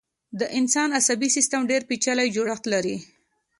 د 0.39 0.41
انسان 0.59 0.89
عصبي 0.97 1.29
سيستم 1.35 1.61
ډېر 1.71 1.81
پيچلی 1.89 2.27
جوړښت 2.35 2.63
لري. 2.73 2.97